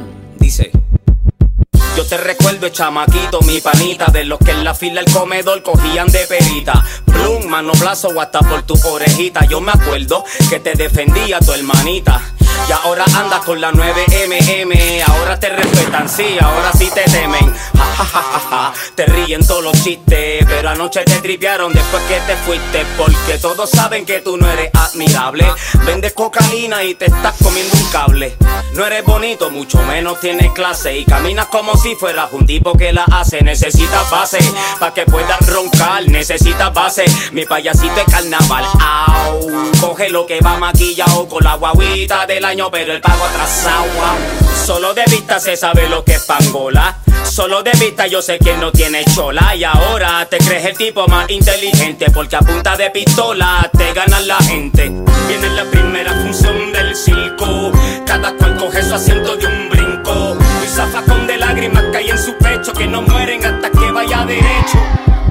[2.09, 6.27] Te recuerdo, chamaquito, mi panita, de los que en la fila del comedor cogían de
[6.27, 6.83] perita.
[7.05, 9.44] Plum, manoplazo o hasta por tu orejita.
[9.44, 12.23] Yo me acuerdo que te defendía tu hermanita.
[12.66, 15.03] Y ahora andas con la 9MM.
[15.07, 17.55] Ahora te respetan, sí, ahora sí te temen.
[17.77, 18.73] Ja, ja, ja.
[18.94, 20.44] Te ríen todos los chistes.
[20.47, 22.85] Pero anoche te tripearon después que te fuiste.
[22.97, 25.47] Porque todos saben que tú no eres admirable.
[25.85, 28.37] Vendes cocaína y te estás comiendo un cable.
[28.75, 30.99] No eres bonito, mucho menos tienes clase.
[30.99, 33.42] Y caminas como si fueras un tipo que la hace.
[33.42, 34.38] Necesitas base
[34.79, 36.09] para que puedas roncar.
[36.09, 38.64] Necesitas base, mi payasito es carnaval.
[38.81, 43.85] Au, coge lo que va maquillado con la guaguita del pero el pago atrasado.
[43.85, 44.67] Au.
[44.67, 46.97] Solo de vista se sabe lo que es pangola.
[47.25, 51.07] Solo de vista yo sé quién no tiene chola Y ahora te crees el tipo
[51.09, 54.91] más inteligente Porque a punta de pistola te ganan la gente
[55.29, 57.71] Viene la primera función del circo
[58.07, 62.35] Cada cual coge su asiento de un brinco Y zafacón de lágrimas cae en su
[62.39, 64.79] pecho Que no mueren hasta que vaya derecho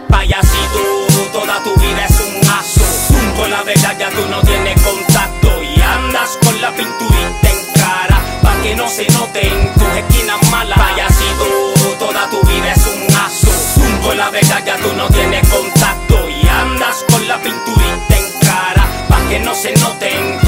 [0.07, 2.81] Payasito, toda tu vida es un mazo
[3.37, 5.06] Con la verdad ya tú no tienes contacto Y andas con
[6.67, 10.77] la pinturita en cara Pa' que no se note en tus esquinas malas.
[10.77, 13.51] Payasito, toda tu vida es un mazo
[14.03, 16.29] Con la verdad ya tú no tienes contacto.
[16.29, 20.46] Y andas con la pinturita en cara Pa' que no se note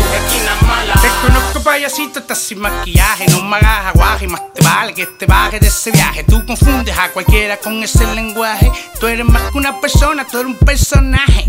[1.60, 5.60] Conozco payasito, estás sin maquillaje No me hagas aguaje, más te vale que te bajes
[5.60, 6.23] de ese viaje.
[6.23, 8.71] Tú confundes a cualquiera con ese lenguaje.
[9.00, 11.46] Tú eres más que una persona, tú eres un personaje.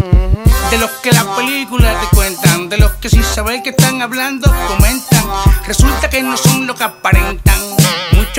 [0.71, 4.53] De los que las películas te cuentan De los que sin saber que están hablando
[4.69, 5.25] comentan.
[5.67, 7.61] Resulta que no son lo que aparentan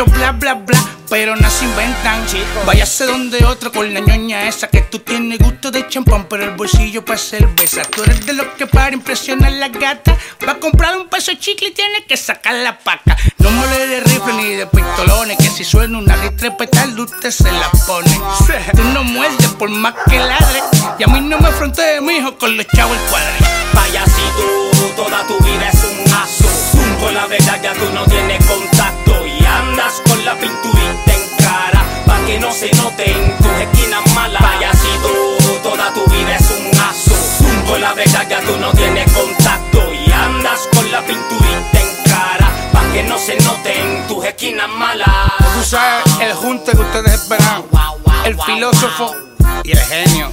[0.02, 0.80] Mucho bla bla bla,
[1.10, 2.26] pero no se inventan.
[2.66, 6.52] Váyase donde otro con la ñoña esa Que tú tienes gusto de champán pero el
[6.52, 7.84] bolsillo para cerveza.
[7.84, 10.18] Tú eres de los que para impresionar a la gata.
[10.48, 13.16] Va a comprar un peso de chicle y tiene que sacar la paca.
[13.38, 17.52] No mole de rifle ni de pistolones Que si suena una ristre petal usted se
[17.52, 18.20] la pone.
[18.76, 20.64] Tú no muerdes por más que ladre
[20.98, 23.34] Y a mí no me afronté de mi hijo con los chavos el cuadre.
[23.74, 26.46] Payasito, toda tu vida es un mazo
[27.00, 28.71] Con la verdad ya tú no tienes andas
[30.22, 35.10] con la pinturita en cara Pa' que no se note en tus esquinas malas Payasito,
[35.64, 37.16] toda tu vida es un mazo
[37.68, 42.52] Con la verdad ya tú no tienes contacto Y andas con la pinturita en cara
[42.72, 45.08] Pa' que no se noten tus esquinas malas.
[45.56, 47.64] Tú sabes, el junte que ustedes esperan,
[48.26, 49.16] el filósofo
[49.64, 50.32] y el genio.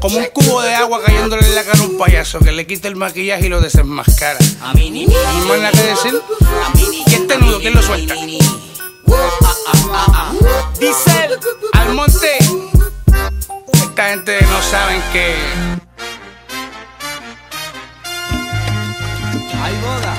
[0.00, 2.88] Como un cubo de agua cayéndole en la cara a un payaso que le quita
[2.88, 4.38] el maquillaje y lo desenmascara.
[4.74, 6.20] No hay nada que decir.
[7.06, 8.14] ¿Y este nudo quién lo suelta?
[10.78, 11.28] Dice
[11.72, 12.38] al monte.
[13.72, 15.34] Esta gente no saben que.
[19.62, 20.14] Hay boda.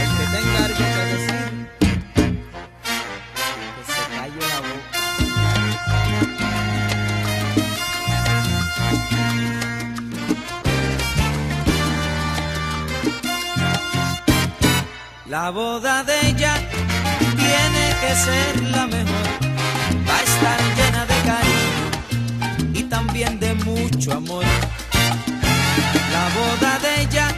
[0.00, 1.44] El que tenga algo que decir,
[3.74, 4.86] que se calle la boca.
[15.26, 16.35] La boda de
[18.14, 19.26] ser la mejor.
[20.08, 24.44] Va a estar llena de cariño y también de mucho amor.
[26.12, 27.28] La boda de ella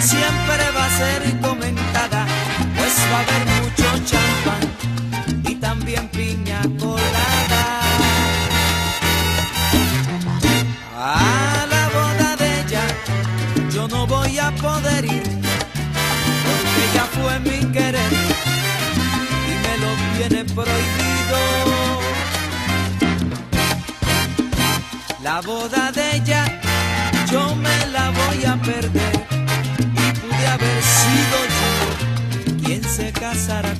[0.00, 2.26] siempre va a ser comentada,
[2.76, 3.51] pues va a haber
[25.22, 26.44] La boda de ella
[27.30, 29.14] yo me la voy a perder.
[29.30, 33.72] Y pude haber sido yo quien se casara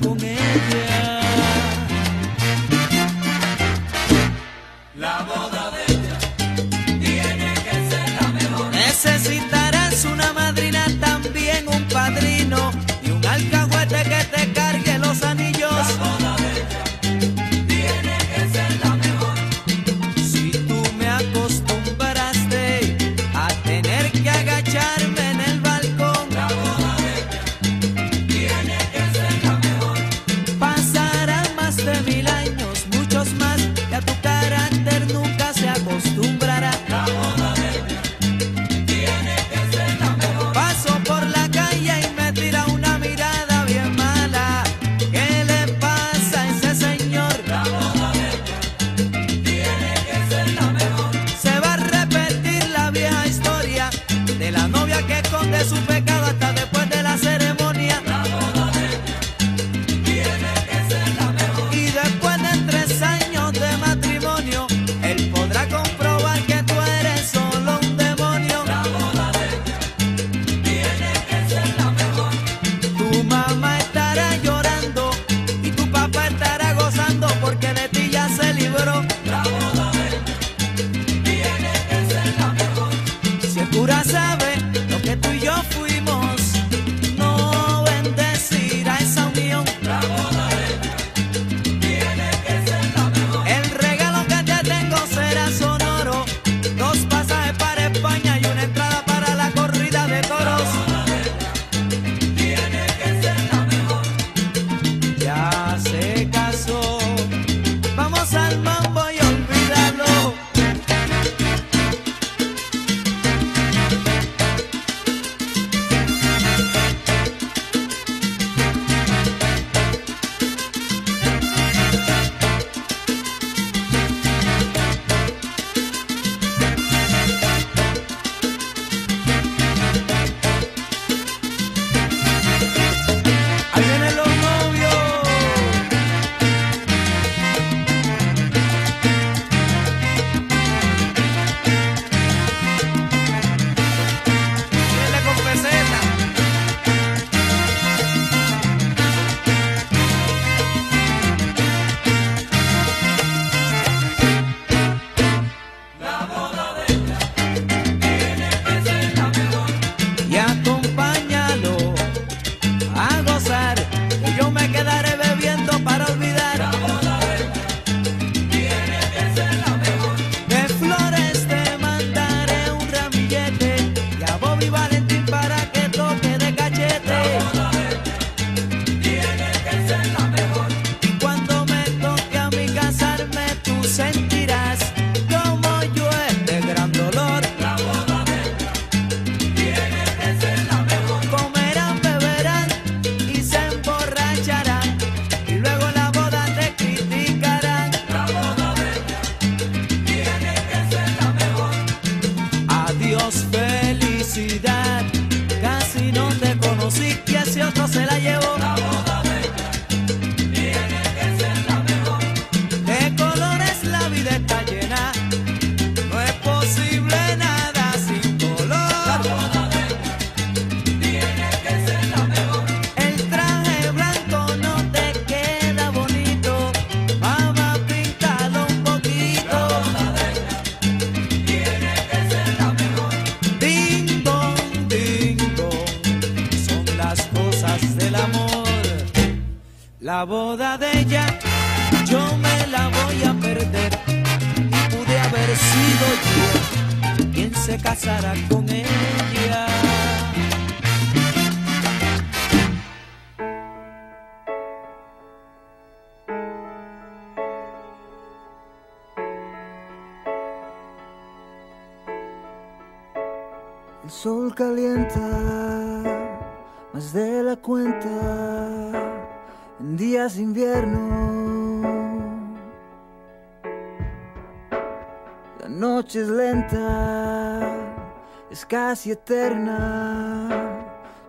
[279.11, 280.49] eterna.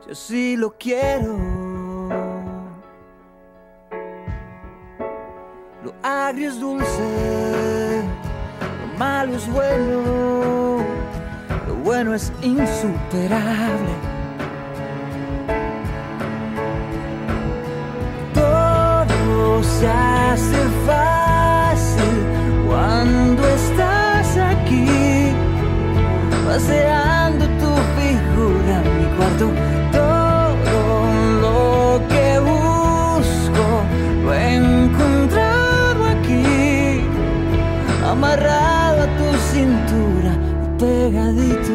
[0.06, 1.36] Yo sí lo quiero.
[5.82, 8.02] Lo agrio es dulce,
[8.80, 10.84] lo malo es bueno,
[11.66, 13.94] lo bueno es insuperable.
[18.32, 22.14] Todo se hace fácil
[22.66, 25.34] cuando estás aquí,
[29.38, 29.50] Todo
[31.42, 33.66] lo que busco
[34.24, 37.00] lo he encontrado aquí,
[38.08, 40.32] amarrado a tu cintura
[40.78, 41.74] pegadito.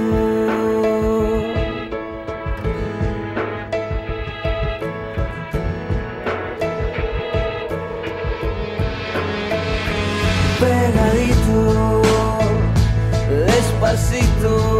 [10.60, 12.02] pegadito,
[13.48, 14.79] despacito,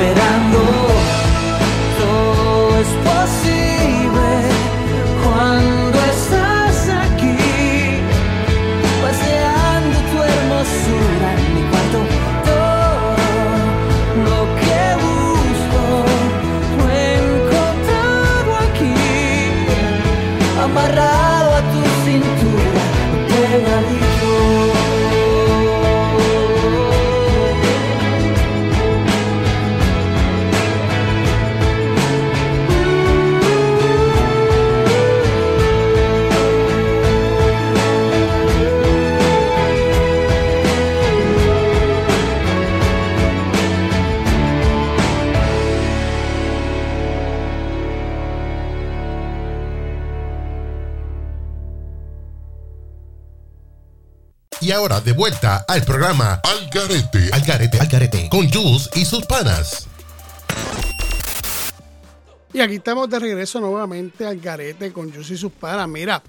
[0.00, 0.60] esperando?
[1.98, 4.28] Todo es posible
[5.24, 7.36] cuando estás aquí,
[9.02, 11.98] paseando tu hermosura en mi cuarto.
[12.50, 13.10] Todo
[14.26, 15.82] lo que busco
[16.78, 18.94] lo he encontrado aquí,
[20.62, 21.29] amarrado
[54.70, 59.04] Y ahora de vuelta al programa Al Garete, Al Garete, Al Garete, con Jules y
[59.04, 59.88] sus panas.
[62.52, 65.88] Y aquí estamos de regreso nuevamente al garete con Jus y sus panas.
[65.88, 66.22] Mira,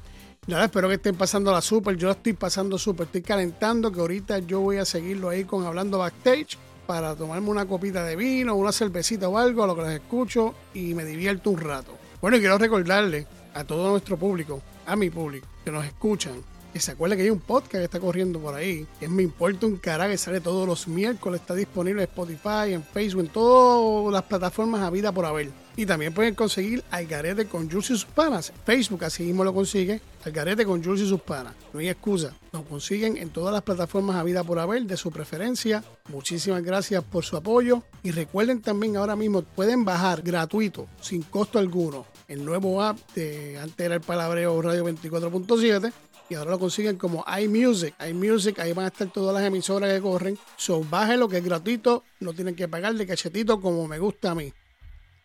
[0.47, 1.95] nada, espero que estén pasando la super.
[1.95, 3.91] Yo la estoy pasando súper, estoy calentando.
[3.91, 8.15] Que ahorita yo voy a seguirlo ahí con hablando backstage para tomarme una copita de
[8.15, 11.95] vino, una cervecita o algo, a lo que les escucho y me divierto un rato.
[12.19, 16.41] Bueno, y quiero recordarle a todo nuestro público, a mi público, que nos escuchan,
[16.71, 19.65] que se acuerde que hay un podcast que está corriendo por ahí, es Me Importa
[19.65, 24.13] un Cara, que sale todos los miércoles, está disponible en Spotify, en Facebook, en todas
[24.13, 25.49] las plataformas a vida por haber.
[25.75, 28.51] Y también pueden conseguir Algarete con Jules y sus panas.
[28.65, 30.01] Facebook así mismo lo consigue.
[30.25, 31.53] Algarete con Jules y sus panas.
[31.73, 32.35] No hay excusa.
[32.51, 35.83] Lo consiguen en todas las plataformas a vida por haber de su preferencia.
[36.09, 37.83] Muchísimas gracias por su apoyo.
[38.03, 43.57] Y recuerden también ahora mismo pueden bajar gratuito, sin costo alguno, el nuevo app de
[43.59, 45.91] antes era el palabreo Radio 24.7
[46.31, 47.93] y ahora lo consiguen como iMusic.
[48.07, 50.39] iMusic, ahí van a estar todas las emisoras que corren.
[50.55, 54.35] So, lo que es gratuito, no tienen que pagar de cachetito como me gusta a
[54.35, 54.53] mí.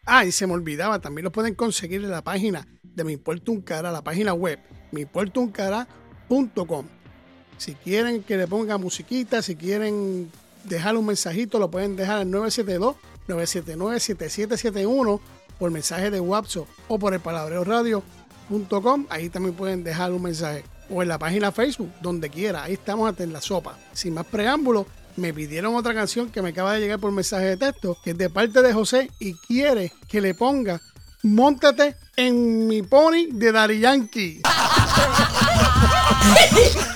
[0.05, 3.53] Ah, y se me olvidaba, también lo pueden conseguir en la página de Mi Puerto
[3.53, 4.59] Un Cara, la página web,
[4.91, 6.87] mipuertouncara.com.
[7.57, 10.33] Si quieren que le ponga musiquita, si quieren
[10.65, 12.27] dejar un mensajito, lo pueden dejar al
[13.29, 15.21] 972-979-7771
[15.57, 19.07] por mensaje de WhatsApp o por el palabreo radio.com.
[19.09, 22.65] Ahí también pueden dejar un mensaje o en la página Facebook, donde quiera.
[22.65, 23.79] Ahí estamos hasta en la sopa.
[23.93, 27.57] Sin más preámbulos, me pidieron otra canción que me acaba de llegar por mensaje de
[27.57, 30.81] texto, que es de parte de José y quiere que le ponga
[31.23, 34.43] Móntate en mi pony de Dari Yankee.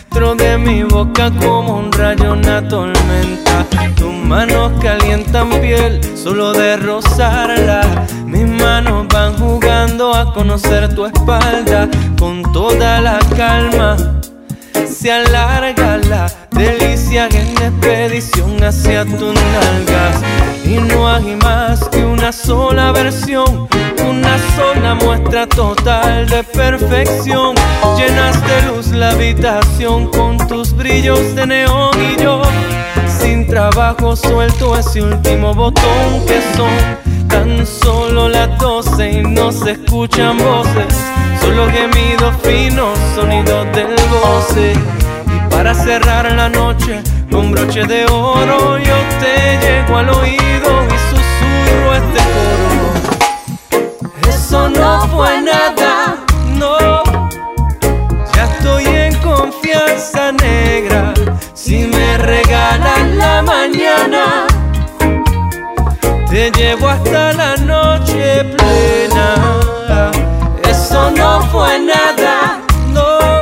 [0.11, 3.65] dentro de mi boca como un rayo, una tormenta.
[3.95, 7.81] Tus manos calientan piel solo de rozarla.
[8.25, 11.87] Mis manos van jugando a conocer tu espalda
[12.19, 13.95] con toda la calma.
[14.85, 20.21] Se alarga la delicia en expedición hacia tus nalgas.
[20.65, 23.67] Y no hay más que una sola versión,
[24.11, 27.55] una sola muestra total de perfección.
[27.97, 32.41] Llenas de luz la habitación con tus brillos de neón y yo
[33.07, 39.71] sin trabajo suelto ese último botón que son tan solo las doce y no se
[39.71, 40.93] escuchan voces,
[41.39, 44.73] solo gemidos finos, sonidos del goce.
[45.27, 47.01] Y para cerrar la noche
[47.31, 52.80] con broche de oro yo te llego al oído y susurro este coro.
[54.91, 56.17] No fue nada,
[56.59, 56.77] no.
[58.35, 61.13] Ya estoy en confianza negra.
[61.53, 64.47] Si me regalan la mañana,
[66.29, 69.59] te llevo hasta la noche plena.
[70.69, 73.41] Eso no fue nada, no.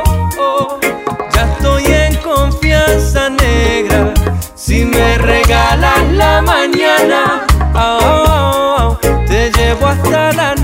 [1.34, 4.14] Ya estoy en confianza negra.
[4.54, 7.44] Si me regalan la mañana,
[7.74, 10.59] ah, ah, ah, te llevo hasta la noche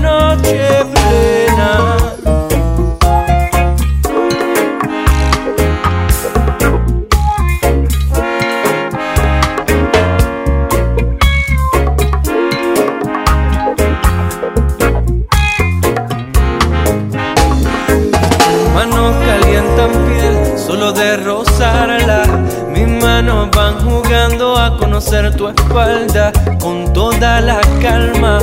[0.93, 1.97] plena.
[18.73, 22.23] manos calientan piel solo de rozarla.
[22.73, 28.39] Mis manos van jugando a conocer tu espalda con toda la calma.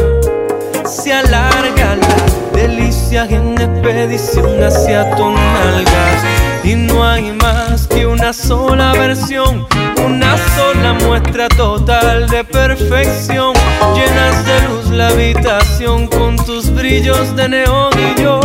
[0.86, 2.16] Se alarga la
[2.52, 6.24] delicia en expedición hacia tus nalgas.
[6.62, 9.66] Y no hay más que una sola versión,
[10.04, 13.54] una sola muestra total de perfección.
[13.94, 18.40] Llenas de luz la habitación con tus brillos de neón y yo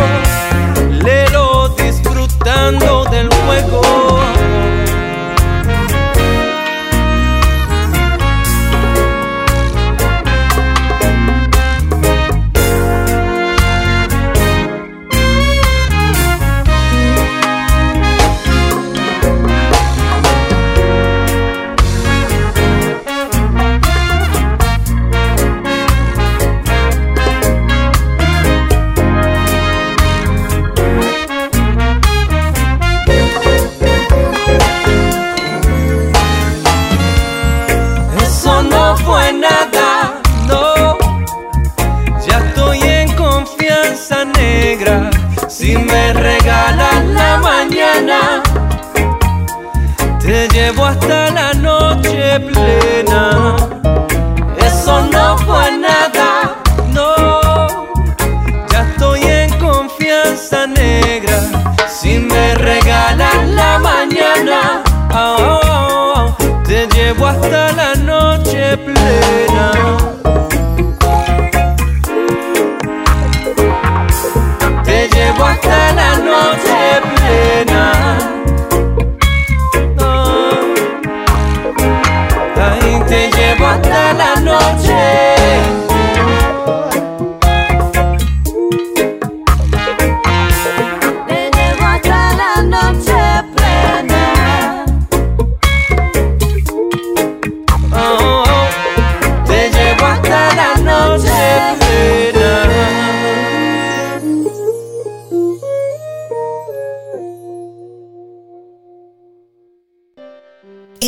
[1.76, 3.99] disfrutando del juego.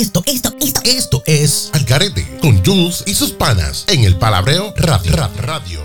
[0.02, 0.80] Esto, esto, esto.
[0.84, 5.12] Esto es Algarete con Jules y sus panas en el Palabreo Radio.
[5.14, 5.80] Ra- Radio.